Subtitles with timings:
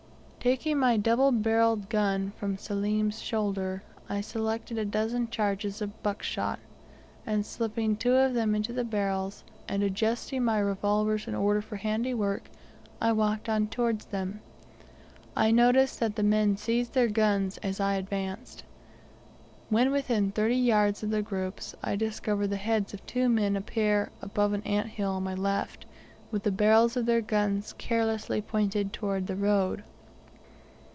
[0.43, 6.23] Taking my double barrelled gun from Selim's shoulder, I selected a dozen charges of buck
[6.23, 6.57] shot,
[7.27, 11.75] and slipping two of them into the barrels, and adjusting my revolvers in order for
[11.75, 12.49] handy work,
[12.99, 14.39] I walked on towards them.
[15.35, 18.63] I noticed that the men seized their guns, as I advanced.
[19.69, 24.09] When within thirty yards of the groups, I discovered the heads of two men appear
[24.23, 25.85] above an anthill on my left,
[26.31, 29.83] with the barrels of their guns carelessly pointed toward the road.